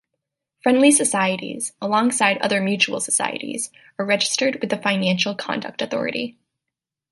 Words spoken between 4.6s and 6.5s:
the Financial Conduct Authority.